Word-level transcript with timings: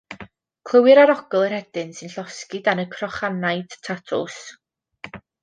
Clywir 0.69 1.01
arogl 1.01 1.43
y 1.47 1.49
rhedyn 1.51 1.93
sy'n 1.97 2.13
llosgi 2.15 2.63
dan 2.69 2.81
y 2.85 2.87
crochanaid 2.97 3.77
tatws. 3.89 4.41